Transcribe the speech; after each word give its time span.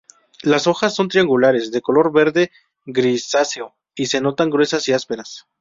Las 0.41 0.65
hojas 0.65 0.95
son 0.95 1.09
triangulares 1.09 1.71
de 1.71 1.79
color 1.83 2.11
verde-grisáceo 2.11 3.75
y 3.93 4.07
se 4.07 4.19
notan 4.19 4.49
gruesas 4.49 4.87
y 4.89 4.93
ásperas. 4.93 5.45